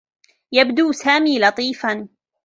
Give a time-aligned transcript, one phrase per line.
[0.51, 2.07] يبدو سامي لطيفا.